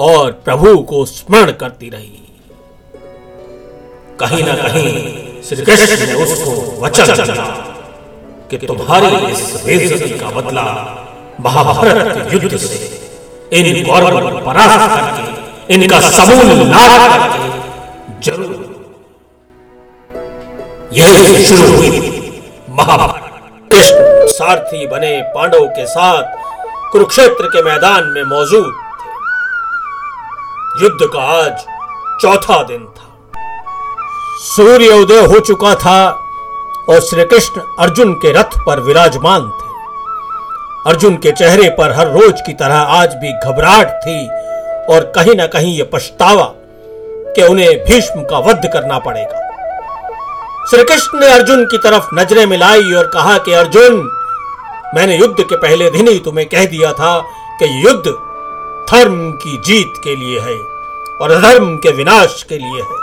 [0.00, 2.22] और प्रभु को स्मरण करती रही।
[4.20, 4.92] कहीं ना कहीं
[5.42, 6.52] श्री कृष्ण ने उसको
[6.82, 7.44] वचन दिया
[8.50, 10.64] कि तुम्हारी इस बेइज्जती का बदला
[11.40, 12.78] महाभारत के युद्ध से,
[13.52, 17.48] इन गौरव को परास्त करके, इनका समूल नाश करके
[18.22, 18.58] ज़रूर।
[20.92, 21.90] यही शुरू हुई
[22.70, 23.24] महाभारत।
[23.72, 26.24] कृष्ण सारथी बने पांडवों के साथ
[26.92, 28.72] कुरुक्षेत्र के मैदान में मौजूद
[30.78, 31.64] युद्ध का आज
[32.22, 33.38] चौथा दिन था।
[34.38, 36.10] सूर्य उदय हो चुका था
[36.88, 39.68] और श्री कृष्ण अर्जुन के रथ पर विराजमान थे।
[40.90, 44.28] अर्जुन के चेहरे पर हर रोज की तरह आज भी घबराहट थी
[44.94, 46.52] और कहीं ना कहीं यह पछतावा
[47.34, 49.46] कि उन्हें भीष्म का वध करना पड़ेगा।
[50.70, 54.10] श्री कृष्ण ने अर्जुन की तरफ़ नज़रें मिलाई और कहा कि अर्जुन,
[54.94, 57.18] मैंने युद्ध के पहले दिन ही तुम्हें कह दिया था
[57.62, 58.29] कि युद्ध
[58.92, 60.56] धर्म की जीत के लिए है
[61.20, 62.98] और अधर्म के विनाश के लिए है।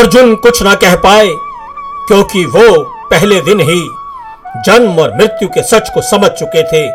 [0.00, 1.28] अर्जुन कुछ ना कह पाए,
[2.08, 3.80] क्योंकि वो पहले दिन ही
[4.66, 6.88] जन्म और मृत्यु के सच को समझ चुके थे।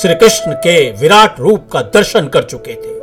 [0.00, 2.98] श्री कृष्ण के विराट रूप का दर्शन कर चुके थे।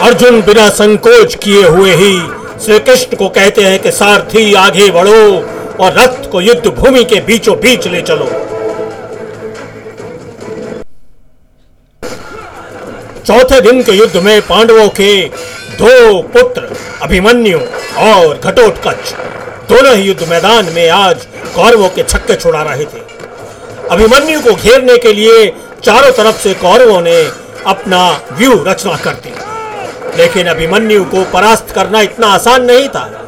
[0.00, 2.12] अर्जुन बिना संकोच किए हुए ही
[2.64, 5.24] श्री कृष्ण को कहते हैं कि सारथी आगे बढ़ो
[5.84, 8.49] और रथ को युद्ध भूमि के बीचों बीच ले चलो।
[13.26, 15.24] चौथे दिन के युद्ध में पांडवों के
[15.78, 17.58] दो पुत्र अभिमन्यु
[17.98, 19.12] और घटोत्कच
[19.68, 23.02] दोनों ही युद्ध मैदान में आज कौरवों के छक्के छुड़ा रहे थे।
[23.90, 25.52] अभिमन्यु को घेरने के लिए
[25.84, 27.30] चारों तरफ़ से कौरवों ने
[27.66, 29.34] अपना व्यू रचना कर दी।
[30.16, 33.26] लेकिन अभिमन्यु को परास्त करना इतना आसान नहीं था।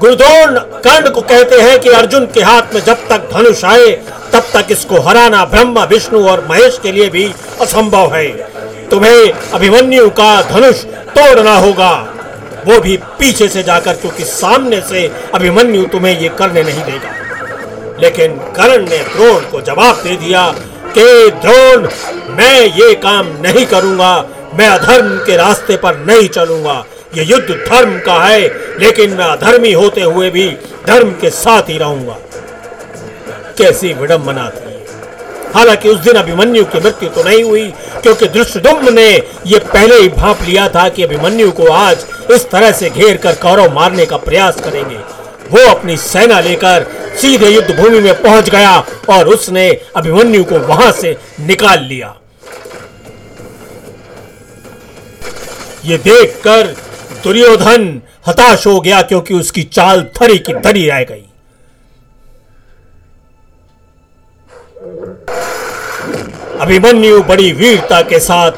[0.00, 3.90] गुरुद्रोण कर्ण को कहते हैं कि अर्जुन के हाथ में जब तक धनुष आए,
[4.32, 8.55] तब तक इसको हराना ब्रह्मा, विष्णु और महेश के लिए भी असंभव है।
[8.90, 12.12] तुम्हें अभिमन्यु का धनुष तोड़ना होगा।
[12.66, 17.14] वो भी पीछे से जाकर, क्योंकि सामने से अभिमन्यु तुम्हें ये करने नहीं देगा।
[18.00, 20.54] लेकिन करण ने द्रोण को जवाब दे दिया
[20.98, 21.88] कि, द्रोण,
[22.28, 26.84] मैं ये काम नहीं करूँगा। मैं अधर्म के रास्ते पर नहीं चलूँगा।
[27.14, 28.40] ये युद्ध धर्म का है,
[28.78, 30.56] लेकिन मैं अधर्मी होते हुए भी
[30.86, 32.16] धर्म के साथ ही रहूँगा।
[33.58, 34.65] कैसी विडंबना थी।
[35.54, 37.68] हालाँकि उस दिन अभिमन्यु की मृत्यु तो नहीं हुई,
[38.02, 39.08] क्योंकि दृष्टुम्न ने
[39.46, 43.34] यह पहले ही भाप लिया था कि अभिमन्यु को आज इस तरह से घेर कर
[43.42, 44.98] कौरव मारने का प्रयास करेंगे।
[45.50, 46.86] वो अपनी सेना लेकर
[47.20, 48.78] सीधे युद्ध भूमि में पहुँच गया
[49.10, 52.14] और उसने अभिमन्यु को वहाँ से निकाल लिया।
[55.84, 56.74] ये देखकर
[57.24, 61.24] दुर्योधन हताश हो गया क्योंकि उसकी चाल थरी की धरी रह गई।
[66.60, 68.52] अभिमन्यु बड़ी वीरता के साथ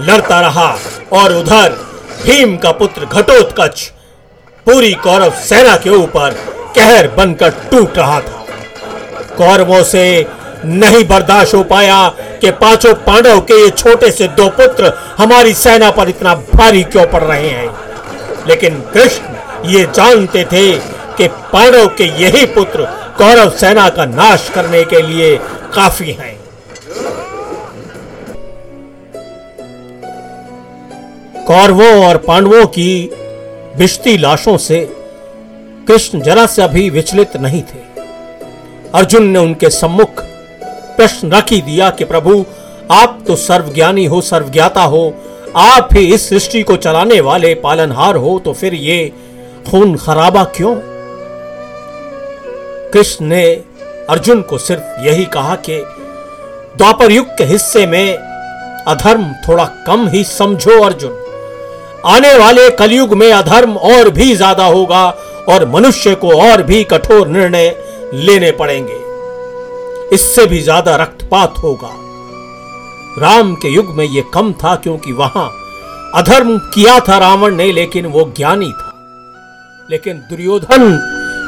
[0.00, 0.78] लड़ता रहा
[1.12, 1.72] और उधर
[2.24, 3.92] भीम का पुत्र घटोत्कच
[4.66, 6.30] पूरी कौरव सेना के ऊपर
[6.76, 8.44] कहर बनकर टूट रहा था।
[9.36, 10.04] कौरवों से
[10.64, 12.08] नहीं बर्दाश्त हो पाया
[12.40, 17.06] कि पाँचों पांडव के ये छोटे से दो पुत्र हमारी सेना पर इतना भारी क्यों
[17.06, 17.70] पड़ रहे हैं?
[18.46, 20.70] लेकिन कृष्ण ये जानते थे
[21.16, 22.84] कि पांडव के यही पुत्र
[23.18, 25.36] कौरव सेना का नाश करने के लिए
[25.74, 26.33] काफ़ी हैं।
[31.46, 33.10] कौरवों और पांडवों की
[33.76, 34.96] बिश्ती लाशों से
[35.88, 38.00] कृष्ण जरा से अभी विचलित नहीं थे।
[38.94, 40.08] अर्जुन ने उनके सम्मुख
[40.96, 42.44] प्रश्न रख ही दिया कि, प्रभु,
[42.90, 45.14] आप तो सर्वज्ञानी हो, सर्वज्ञाता हो।
[45.56, 49.12] आप ही इस सृष्टि को चलाने वाले पालनहार हो तो फिर ये
[49.70, 50.76] खून खराबा क्यों?
[52.90, 53.44] कृष्ण ने
[54.10, 55.78] अर्जुन को सिर्फ़ यही कहा कि,
[56.76, 58.14] द्वापर युग के हिस्से में
[58.86, 61.23] अधर्म थोड़ा कम ही समझो, अर्जुन।
[62.04, 65.08] आने वाले कलयुग में अधर्म और भी ज़्यादा होगा
[65.48, 67.68] और मनुष्य को और भी कठोर निर्णय
[68.14, 69.02] लेने पड़ेंगे।
[70.14, 71.92] इससे भी ज़्यादा रक्तपात होगा।
[73.18, 75.50] राम के युग में यह कम था क्योंकि वहाँ
[76.14, 78.90] अधर्म किया था रावण ने, लेकिन वो ज्ञानी था।
[79.90, 80.82] लेकिन दुर्योधन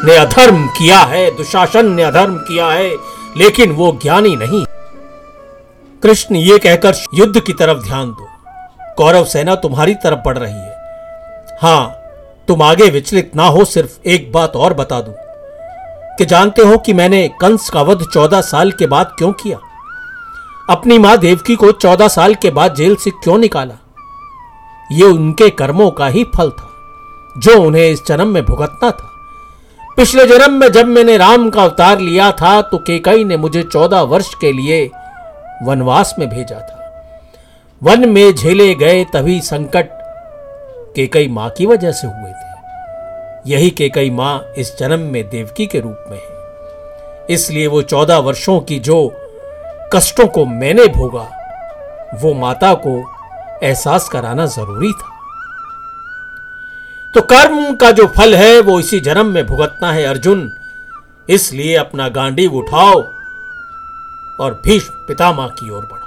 [0.04, 2.90] ने अधर्म किया है, दुशासन ने अधर्म किया है,
[3.36, 4.64] लेकिन वो ज्ञानी नहीं।
[6.02, 8.28] कृष्ण ये कहकर युद्ध की तरफ़ ध्यान दो।
[8.98, 10.76] कौरव सेना तुम्हारी तरफ़ बढ़ रही है।
[11.62, 11.96] हाँ,
[12.48, 15.14] तुम आगे विचलित ना हो, सिर्फ़ एक बात और बता दूँ।
[16.18, 19.58] कि जानते हो कि मैंने कंस का वध चौदह साल के बाद क्यों किया?
[20.70, 23.74] अपनी माँ देवकी को चौदह साल के बाद जेल से क्यों निकाला?
[24.92, 26.68] यह उनके कर्मों का ही फल था,
[27.38, 29.10] जो उन्हें इस जन्म में भुगतना था।
[29.96, 34.00] पिछले जन्म में जब मैंने राम का अवतार लिया था तो केकई ने मुझे चौदह
[34.00, 34.90] वर्ष के लिए
[35.62, 36.75] वनवास में भेजा था।
[37.82, 39.88] वन में झेले गए तभी संकट
[40.96, 45.80] केकई माँ की वजह से हुए थे। यही केकई माँ इस जन्म में देवकी के
[45.80, 49.12] रूप में है। इसलिए वो चौदह वर्षों की जो
[49.92, 51.26] कष्टों को मैंने भोगा,
[52.22, 52.96] वो माता को
[53.62, 55.12] एहसास कराना ज़रूरी था।
[57.14, 60.50] तो कर्म का जो फल है, वो इसी जन्म में भुगतना है, अर्जुन।
[61.28, 63.02] इसलिए अपना गांडी उठाओ
[64.40, 66.05] और भीष्म पितामह की ओर बढ़ो।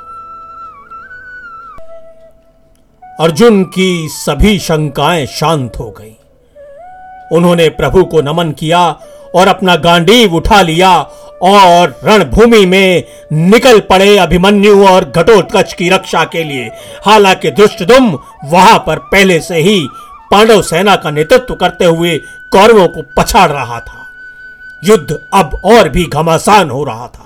[3.19, 6.13] अर्जुन की सभी शंकाएँ शांत हो गईं।
[7.31, 8.99] उन्होंने प्रभु को नमन किया
[9.35, 10.99] और अपना गांडीव उठा लिया
[11.41, 16.71] और रणभूमि में निकल पड़े अभिमन्यु और घटोत्कच की रक्षा के लिए।
[17.05, 19.87] हालाँकि दुष्टदुम वहाँ पर पहले से ही
[20.31, 22.17] पांडव सेना का नेतृत्व करते हुए
[22.51, 24.05] कौरवों को पछाड़ रहा था।
[24.83, 27.25] युद्ध अब और भी घमासान हो रहा था।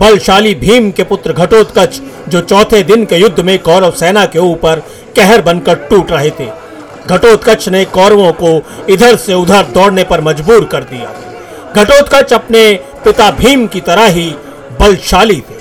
[0.00, 4.82] बलशाली भीम के पुत्र घटोत्कच, जो चौथे दिन के युद्ध में कौरव सेना के ऊपर
[5.16, 6.46] कहर बनकर टूट रहे थे।
[7.06, 8.50] घटोत्कच ने कौरवों को
[8.88, 11.12] इधर से उधर दौड़ने पर मजबूर कर दिया।
[11.76, 12.72] घटोत्कच अपने
[13.04, 14.28] पिता भीम की तरह ही
[14.80, 15.58] बलशाली थे।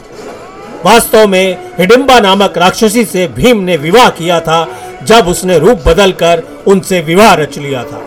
[0.86, 4.68] वास्तव में हिडिंबा नामक राक्षसी से भीम ने विवाह किया था,
[5.04, 8.02] जब उसने रूप बदलकर उनसे विवाह रच लिया था।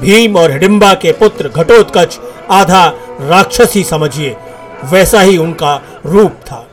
[0.00, 2.18] भीम और हिडिंबा के पुत्र घटोत्कच
[2.50, 2.86] आधा
[3.20, 4.36] राक्षसी समझिए
[4.84, 6.66] वैसा ही उनका रूप था।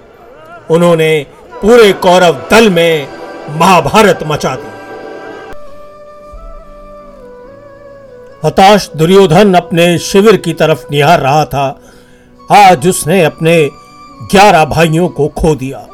[0.71, 1.25] उन्होंने
[1.61, 3.07] पूरे कौरव दल में
[3.49, 4.73] महाभारत मचा दी
[8.45, 11.81] हताश दुर्योधन अपने शिविर की तरफ़ निहार रहा था।
[12.51, 13.69] आज उसने अपने
[14.31, 15.87] ग्यारह भाइयों को खो दिया।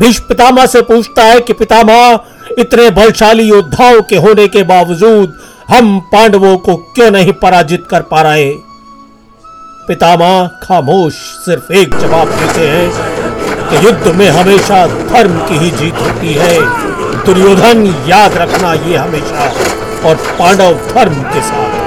[0.00, 2.20] भीष्म पितामह से पूछता है कि पितामह,
[2.58, 5.38] इतने बलशाली योद्धाओं के होने के बावजूद
[5.68, 8.67] हम पांडवों को क्यों नहीं पराजित कर पा रहे?
[9.88, 11.14] पितामह खामोश
[11.44, 12.88] सिर्फ़ एक जवाब देते हैं
[13.70, 16.56] कि युद्ध में हमेशा धर्म की ही जीत होती है।
[17.26, 19.46] दुर्योधन याद रखना ये हमेशा
[20.08, 21.86] और पांडव धर्म के साथ।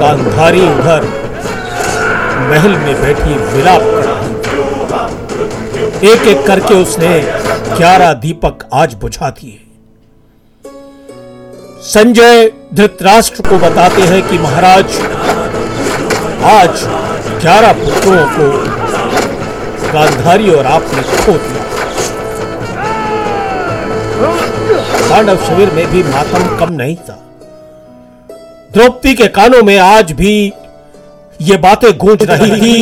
[0.00, 1.06] गांधारी उधर
[2.50, 4.06] महल में बैठी विलाप कर
[6.06, 7.14] एक एक करके उसने
[7.76, 9.67] ग्यारह दीपक आज बुझा दिए
[11.88, 14.96] संजय धृतराष्ट्र को बताते हैं कि महाराज,
[16.44, 16.82] आज
[17.42, 18.48] ग्यारह पुत्रों को
[19.92, 21.62] गांधारी और आपने खो दिया।
[25.08, 27.18] पांडव शिविर में भी मातम कम नहीं था।
[28.72, 30.34] द्रौपदी के कानों में आज भी
[31.40, 32.76] ये बातें गूंज रही थी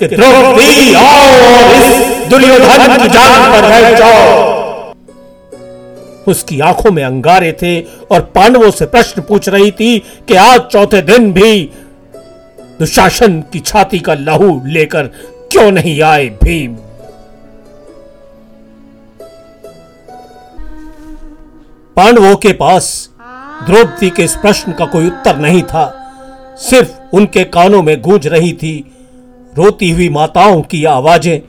[0.00, 1.26] कि द्रौपदी आओ,
[1.74, 4.57] इस दुर्योधन की जान पर बैठ जाओ।
[6.28, 11.02] उसकी आँखों में अंगारे थे और पांडवों से प्रश्न पूछ रही थी कि आज चौथे
[11.02, 11.70] दिन भी
[12.80, 15.06] दुशासन की छाती का लहू लेकर
[15.52, 16.76] क्यों नहीं आए भीम?
[21.96, 23.08] पांडवों के पास
[23.66, 25.86] द्रौपदी के इस प्रश्न का कोई उत्तर नहीं था।
[26.58, 28.74] सिर्फ़ उनके कानों में गूंज रही थी
[29.56, 31.40] रोती हुई माताओं की आवाज़ें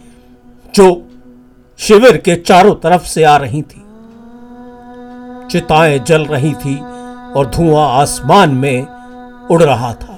[0.75, 0.87] जो
[1.79, 3.81] शिविर के चारों तरफ़ से आ रही थी।
[5.51, 6.77] चिताएँ जल रही थी
[7.33, 8.87] और धुआँ आसमान में
[9.51, 10.15] उड़ रहा था।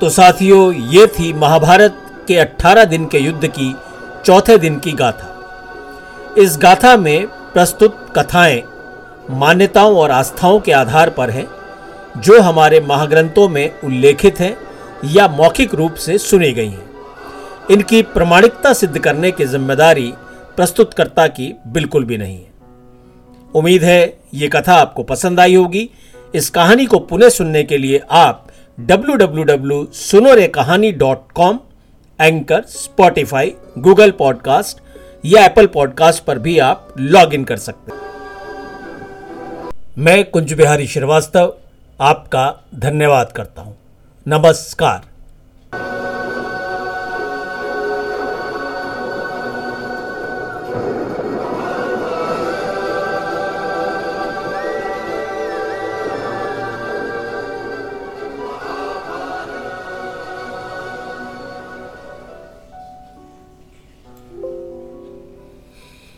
[0.00, 1.96] तो साथियों, ये थी महाभारत
[2.28, 3.74] के 18 दिन के युद्ध की
[4.24, 5.26] चौथे दिन की गाथा।
[6.38, 8.62] इस गाथा में प्रस्तुत कथाएँ
[9.30, 11.46] मान्यताओं और आस्थाओं के आधार पर है,
[12.16, 14.56] जो हमारे महाग्रंथों में उल्लेखित हैं
[15.04, 16.89] या मौखिक रूप से सुनी गई हैं।
[17.70, 20.14] इनकी प्रमाणिकता सिद्ध करने की ज़िम्मेदारी
[20.56, 22.50] प्रस्तुतकर्ता की बिल्कुल भी नहीं है।
[23.54, 25.90] उम्मीद है ये कथा आपको पसंद आई होगी।
[26.34, 28.46] इस कहानी को पुनः सुनने के लिए आप
[28.90, 31.58] www.sunorekahani.com
[32.20, 34.78] Anchor, Spotify, Google podcast
[35.24, 38.00] या एप्पल पॉडकास्ट पर भी आप लॉग इन कर सकते हैं।
[39.98, 41.54] मैं कुंज बिहारी श्रीवास्तव,
[42.00, 43.76] आपका धन्यवाद करता हूँ।
[44.28, 45.09] नमस्कार।